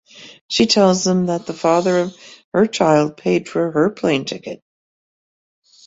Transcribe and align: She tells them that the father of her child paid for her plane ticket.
She 0.47 0.65
tells 0.65 1.03
them 1.03 1.27
that 1.27 1.45
the 1.45 1.53
father 1.53 1.99
of 1.99 2.17
her 2.55 2.65
child 2.65 3.17
paid 3.17 3.47
for 3.47 3.69
her 3.71 3.91
plane 3.91 4.25
ticket. 4.25 4.63